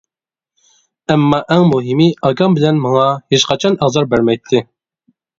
[1.15, 3.03] ئەمما ئەڭ مۇھىمى، ئاكام بىلەن ماڭا
[3.35, 4.63] ھېچقاچان ئازار بەرمەيتتى.